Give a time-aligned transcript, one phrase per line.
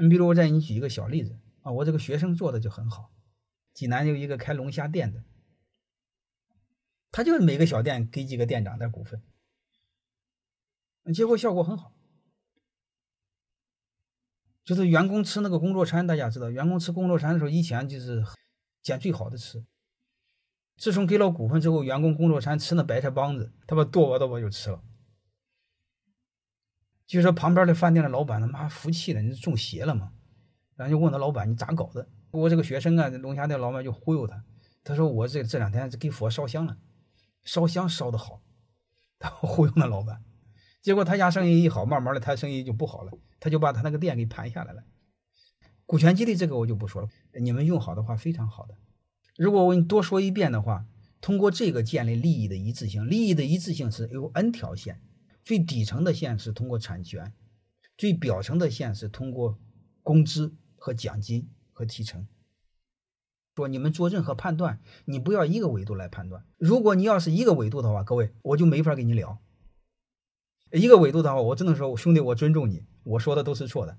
[0.00, 3.10] 你比如我再给你举一个小例子啊，我这个学生做的就很好。
[3.74, 5.24] 济南有一个开龙虾店的，
[7.10, 9.22] 他就是每个小店给几个店长点股份，
[11.12, 11.92] 结果效果很好。
[14.64, 18.24] 就是员工吃那个工作餐，大家知道，员工吃工作餐的时候，以前就是
[18.82, 19.64] 捡最好的吃。
[20.76, 24.84] 自从给了股份之后，员工工作餐吃那白菜帮子，他把剁吧剁吧就吃了。
[27.08, 30.12] 就说旁边的饭店的老板他妈服气了，你中邪了吗？
[30.76, 32.06] 然后就问他老板，你咋搞的？
[32.30, 34.44] 我这个学生啊，龙虾店老板就忽悠他，
[34.84, 36.76] 他说我这这两天给佛烧香了，
[37.42, 38.42] 烧香烧的好，
[39.18, 40.22] 他忽悠那老板，
[40.82, 44.84] 结果他家生意一好，慢慢的他生意就不好了，他就把他那个店给盘下来了。
[45.86, 47.08] 股权激励这个我就不说了，
[47.40, 48.74] 你们用好的话非常好的。
[49.38, 50.84] 如果我给你多说一遍的话，
[51.22, 55.00] 通过这个建立利益的一致性，利益的一致性是有 n 条线，
[55.48, 57.32] 最底层的线是通过产权，
[57.96, 59.58] 最表层的线是通过
[60.02, 61.48] 工资和奖金。
[61.72, 62.26] 和提成，
[63.54, 66.44] 说你们做任何判断，你不要一个维度来判断。
[66.56, 69.38] 如果你要是一个维度的话，各位我就没法跟你聊。
[70.72, 73.96] 一个维度的话，我只能说，兄弟，我尊重你，我说的都是错的。